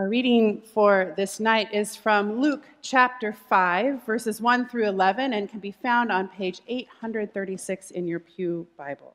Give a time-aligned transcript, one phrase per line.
[0.00, 5.46] Our reading for this night is from Luke chapter 5, verses 1 through 11, and
[5.46, 9.12] can be found on page 836 in your Pew Bible.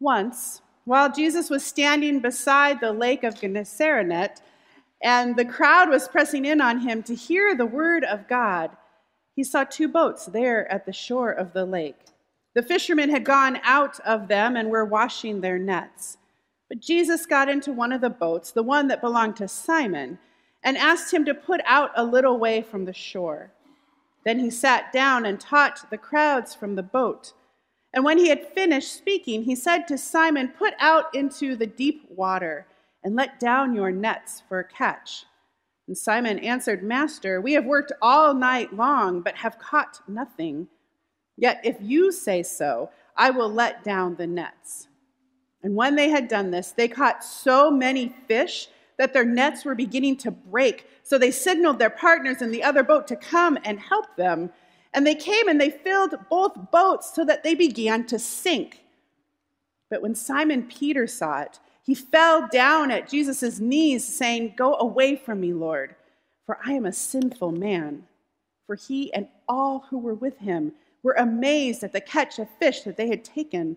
[0.00, 4.40] Once, while Jesus was standing beside the lake of Gennesaret,
[5.00, 8.72] and the crowd was pressing in on him to hear the word of God,
[9.36, 12.00] he saw two boats there at the shore of the lake.
[12.56, 16.18] The fishermen had gone out of them and were washing their nets.
[16.72, 20.18] But Jesus got into one of the boats, the one that belonged to Simon,
[20.64, 23.52] and asked him to put out a little way from the shore.
[24.24, 27.34] Then he sat down and taught the crowds from the boat.
[27.92, 32.06] And when he had finished speaking, he said to Simon, Put out into the deep
[32.08, 32.66] water
[33.04, 35.26] and let down your nets for a catch.
[35.86, 40.68] And Simon answered, Master, we have worked all night long, but have caught nothing.
[41.36, 44.88] Yet if you say so, I will let down the nets.
[45.62, 49.74] And when they had done this, they caught so many fish that their nets were
[49.74, 50.86] beginning to break.
[51.02, 54.50] So they signaled their partners in the other boat to come and help them.
[54.94, 58.84] And they came and they filled both boats so that they began to sink.
[59.88, 65.16] But when Simon Peter saw it, he fell down at Jesus' knees, saying, Go away
[65.16, 65.96] from me, Lord,
[66.46, 68.04] for I am a sinful man.
[68.66, 72.82] For he and all who were with him were amazed at the catch of fish
[72.82, 73.76] that they had taken.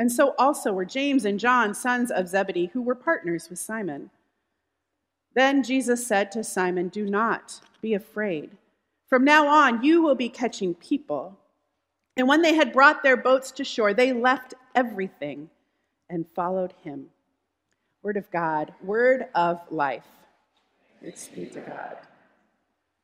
[0.00, 4.08] And so also were James and John, sons of Zebedee, who were partners with Simon.
[5.34, 8.52] Then Jesus said to Simon, Do not be afraid.
[9.10, 11.36] From now on, you will be catching people.
[12.16, 15.50] And when they had brought their boats to shore, they left everything
[16.08, 17.08] and followed him.
[18.02, 20.08] Word of God, word of life.
[21.02, 21.98] It's be to God.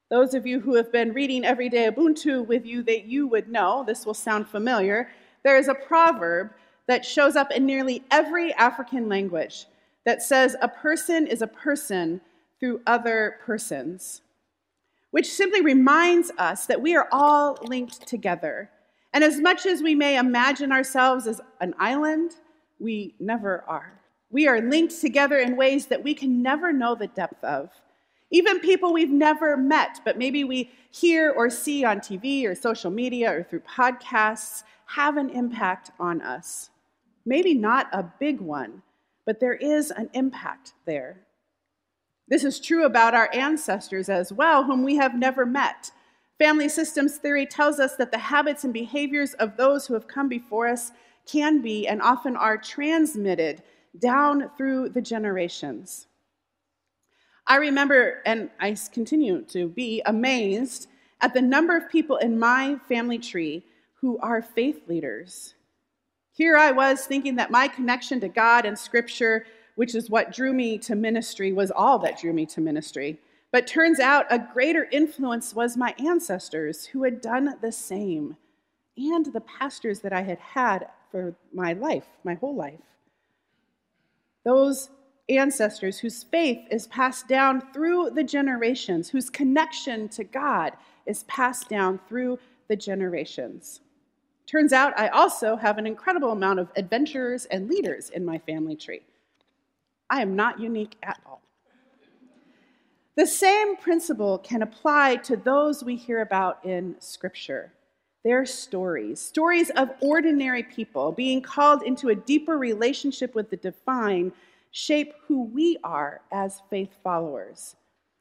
[0.09, 3.85] Those of you who have been reading Everyday Ubuntu with you, that you would know,
[3.87, 5.11] this will sound familiar.
[5.43, 6.53] There is a proverb
[6.87, 9.67] that shows up in nearly every African language
[10.05, 12.21] that says a person is a person
[12.61, 14.23] through other persons,
[15.11, 18.71] which simply reminds us that we are all linked together.
[19.13, 22.37] And as much as we may imagine ourselves as an island,
[22.79, 24.01] we never are.
[24.31, 27.71] We are linked together in ways that we can never know the depth of.
[28.31, 32.91] Even people we've never met, but maybe we hear or see on TV or social
[32.91, 36.71] media or through podcasts, have an impact on us.
[37.27, 38.83] Maybe not a big one,
[39.27, 41.27] but there is an impact there.
[42.29, 45.91] This is true about our ancestors as well, whom we have never met.
[46.39, 50.29] Family systems theory tells us that the habits and behaviors of those who have come
[50.29, 50.93] before us
[51.27, 53.63] can be and often are transmitted
[53.99, 56.07] down through the generations.
[57.49, 60.89] I remember, and I continue to be amazed
[61.21, 63.65] at the number of people in my family tree
[63.95, 65.55] who are faith leaders
[66.37, 70.53] here I was thinking that my connection to God and Scripture, which is what drew
[70.53, 73.19] me to ministry, was all that drew me to ministry.
[73.53, 78.37] But turns out a greater influence was my ancestors who had done the same,
[78.99, 82.81] and the pastors that I had had for my life, my whole life.
[84.45, 84.91] Those
[85.31, 90.75] ancestors whose faith is passed down through the generations, whose connection to God
[91.07, 93.81] is passed down through the generations.
[94.47, 98.77] Turns out I also have an incredible amount of adventurers and leaders in my family
[98.77, 99.03] tree.
[100.09, 101.43] I am not unique at all.
[103.17, 107.73] The same principle can apply to those we hear about in Scripture.
[108.25, 114.33] Their stories, stories of ordinary people being called into a deeper relationship with the divine,
[114.71, 117.77] shape who we are as faith followers.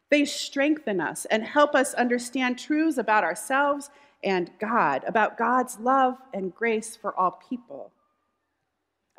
[0.10, 3.90] They strengthen us and help us understand truths about ourselves
[4.26, 7.92] and God, about God's love and grace for all people.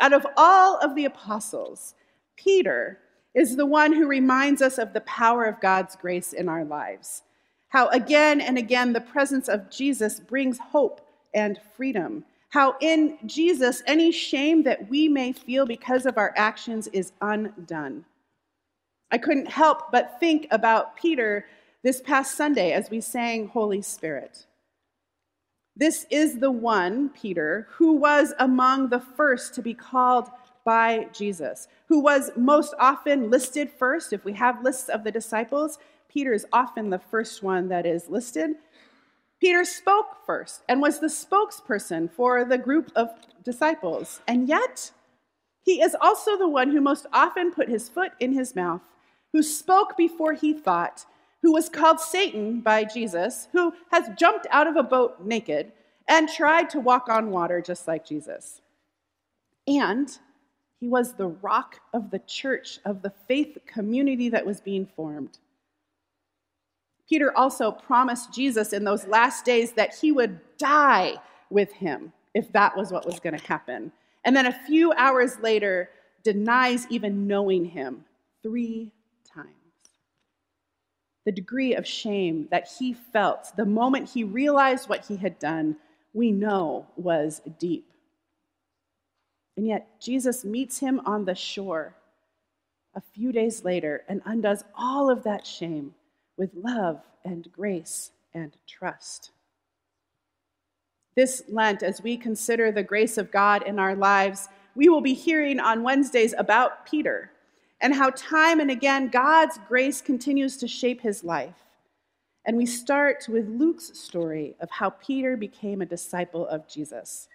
[0.00, 1.94] Out of all of the apostles,
[2.37, 2.99] Peter
[3.34, 7.22] is the one who reminds us of the power of God's grace in our lives.
[7.69, 11.00] How again and again the presence of Jesus brings hope
[11.34, 12.25] and freedom.
[12.49, 18.05] How in Jesus, any shame that we may feel because of our actions is undone.
[19.11, 21.47] I couldn't help but think about Peter
[21.83, 24.47] this past Sunday as we sang Holy Spirit.
[25.77, 30.31] This is the one, Peter, who was among the first to be called
[30.65, 34.13] by Jesus, who was most often listed first.
[34.13, 35.78] If we have lists of the disciples,
[36.09, 38.53] Peter is often the first one that is listed.
[39.39, 43.11] Peter spoke first and was the spokesperson for the group of
[43.45, 44.23] disciples.
[44.27, 44.91] And yet,
[45.63, 48.81] he is also the one who most often put his foot in his mouth,
[49.33, 51.05] who spoke before he thought,
[51.42, 55.72] who was called Satan by Jesus, who has jumped out of a boat naked
[56.09, 58.60] and tried to walk on water just like Jesus.
[59.66, 60.10] And
[60.80, 65.38] He was the rock of the church, of the faith community that was being formed.
[67.09, 71.15] Peter also promised Jesus in those last days that he would die
[71.50, 73.92] with him if that was what was going to happen.
[74.24, 75.91] And then a few hours later,
[76.24, 78.04] denies even knowing him
[78.42, 78.91] three.
[81.27, 85.77] The degree of shame that he felt the moment he realized what he had done,
[86.15, 87.91] we know was deep.
[89.57, 91.97] And yet, Jesus meets him on the shore
[92.95, 95.95] a few days later and undoes all of that shame
[96.37, 99.33] with love and grace and trust.
[101.17, 105.15] This Lent, as we consider the grace of God in our lives, we will be
[105.15, 107.33] hearing on Wednesdays about Peter
[107.81, 111.57] and how time and again God's grace continues to shape his life.
[112.45, 117.28] And we start with Luke's story of how Peter became a disciple of Jesus.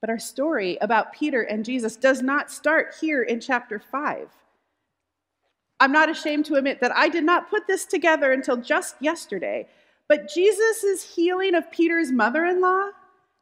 [0.00, 4.28] But our story about Peter and Jesus does not start here in chapter 5.
[5.80, 9.68] I'm not ashamed to admit that I did not put this together until just yesterday.
[10.08, 12.90] But Jesus' healing of Peter's mother in law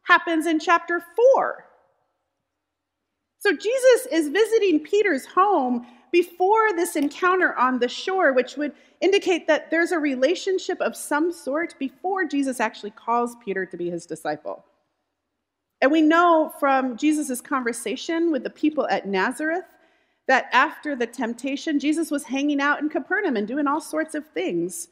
[0.02, 1.02] happens in chapter
[1.34, 1.65] 4.
[3.46, 9.46] So Jesus is visiting Peter's home before this encounter on the shore, which would indicate
[9.46, 14.04] that there's a relationship of some sort before Jesus actually calls Peter to be his
[14.04, 14.64] disciple.
[15.81, 19.76] And we know from Jesus' conversation with the people at Nazareth
[20.26, 24.26] that after the temptation, Jesus was hanging out in Capernaum and doing all sorts of
[24.31, 24.88] things.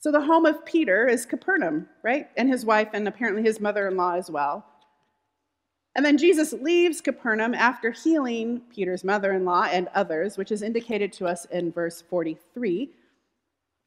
[0.00, 2.30] So the home of Peter is Capernaum, right?
[2.38, 4.64] And his wife, and apparently his mother in law as well.
[5.94, 10.62] And then Jesus leaves Capernaum after healing Peter's mother in law and others, which is
[10.62, 12.90] indicated to us in verse 43,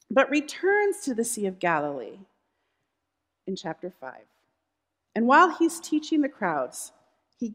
[0.09, 2.19] but returns to the Sea of Galilee
[3.47, 4.13] in chapter 5.
[5.15, 6.91] And while he's teaching the crowds,
[7.39, 7.53] he,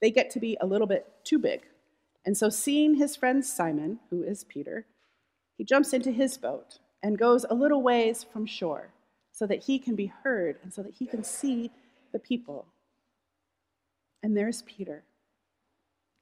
[0.00, 1.62] they get to be a little bit too big.
[2.24, 4.86] And so, seeing his friend Simon, who is Peter,
[5.56, 8.90] he jumps into his boat and goes a little ways from shore
[9.32, 11.70] so that he can be heard and so that he can see
[12.12, 12.66] the people.
[14.22, 15.04] And there's Peter,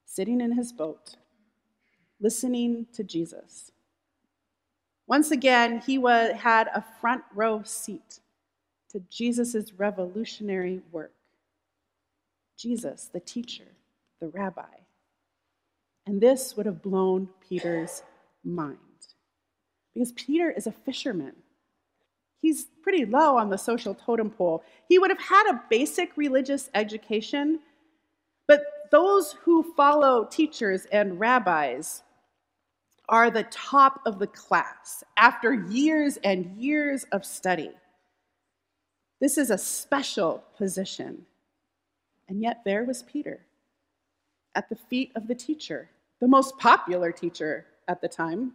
[0.05, 1.17] sitting in his boat,
[2.21, 3.73] listening to Jesus.
[5.07, 8.21] Once again, he was, had a front row seat
[8.91, 11.13] to Jesus' revolutionary work.
[12.57, 13.65] Jesus, the teacher,
[14.21, 14.63] the rabbi.
[16.07, 18.03] And this would have blown Peter's
[18.45, 18.79] mind.
[19.93, 21.35] Because Peter is a fisherman.
[22.41, 24.63] He's pretty low on the social totem pole.
[24.89, 27.61] He would have had a basic religious education,
[28.95, 32.05] those who follow teachers and rabbis
[33.09, 37.73] are the top of the class after years and years of study.
[39.21, 41.27] This is a special position.
[42.29, 43.41] And yet, there was Peter
[44.55, 48.53] at the feet of the teacher, the most popular teacher at the time.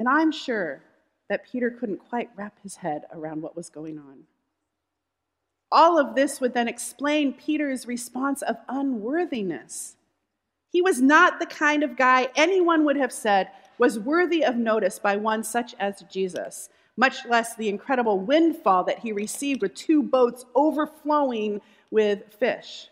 [0.00, 0.82] And I'm sure
[1.30, 4.24] that Peter couldn't quite wrap his head around what was going on.
[5.70, 9.96] All of this would then explain Peter's response of unworthiness.
[10.70, 14.98] He was not the kind of guy anyone would have said was worthy of notice
[14.98, 16.68] by one such as Jesus
[16.98, 21.60] much less the incredible windfall that he received with two boats overflowing
[21.92, 22.88] with fish.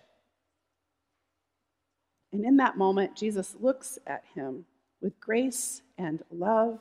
[2.33, 4.65] And in that moment, Jesus looks at him
[5.03, 6.79] with grace and love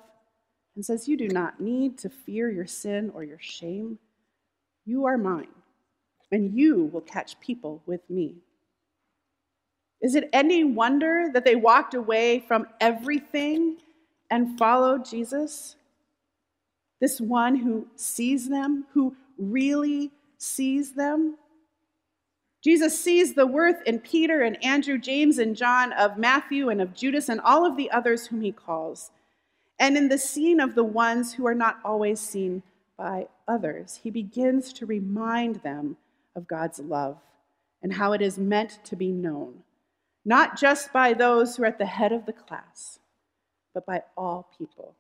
[0.76, 3.98] and says, You do not need to fear your sin or your shame.
[4.86, 5.48] You are mine,
[6.36, 8.36] and you will catch people with me.
[10.02, 13.78] Is it any wonder that they walked away from everything
[14.30, 15.78] and followed Jesus?
[17.00, 21.38] This one who sees them, who really sees them.
[22.62, 26.94] Jesus sees the worth in Peter and Andrew, James and John, of Matthew and of
[26.94, 29.12] Judas and all of the others whom he calls.
[29.80, 32.62] And in the seeing of the ones who are not always seen
[32.98, 35.96] by others, he begins to remind them
[36.36, 37.18] of God's love
[37.82, 39.64] and how it is meant to be known,
[40.24, 43.00] not just by those who are at the head of the class,
[43.74, 44.96] but by all people.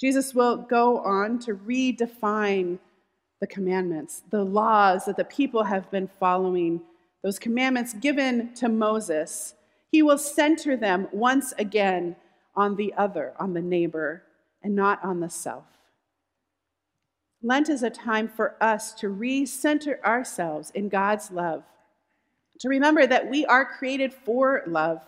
[0.00, 2.78] Jesus will go on to redefine
[3.40, 6.80] the commandments, the laws that the people have been following,
[7.22, 9.54] those commandments given to Moses.
[9.92, 12.16] He will center them once again
[12.54, 14.22] on the other, on the neighbor,
[14.62, 15.64] and not on the self.
[17.42, 21.64] Lent is a time for us to recenter ourselves in God's love,
[22.60, 25.00] to remember that we are created for love,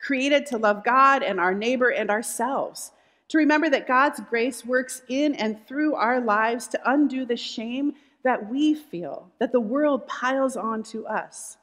[0.00, 2.92] created to love God and our neighbor and ourselves
[3.28, 7.94] to remember that God's grace works in and through our lives to undo the shame
[8.24, 11.56] that we feel, that the world piles on to us.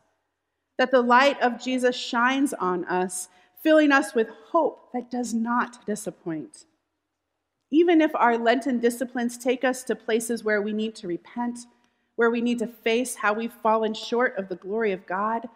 [0.77, 3.29] that the light of Jesus shines on us,
[3.62, 6.65] filling us with hope that does not disappoint.
[7.72, 11.60] Even if our Lenten disciplines take us to places where we need to repent,
[12.16, 15.48] where we need to face how we've fallen short of the glory of God,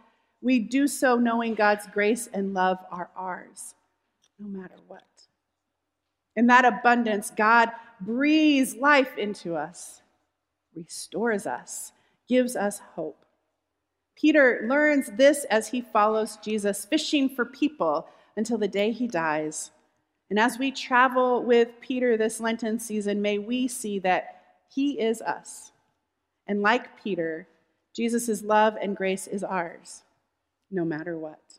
[0.42, 3.76] we do so knowing God's grace and love are ours,
[4.40, 5.04] no matter what.
[6.36, 10.02] In that abundance, God breathes life into us,
[10.76, 11.92] restores us,
[12.28, 13.26] gives us hope.
[14.16, 19.72] Peter learns this as he follows Jesus, fishing for people until the day he dies.
[20.32, 25.22] And as we travel with Peter this Lenten season, may we see that he is
[25.22, 25.74] us.
[26.48, 27.50] And like Peter,
[27.94, 30.04] Jesus' love and grace is ours,
[30.72, 31.51] no matter what.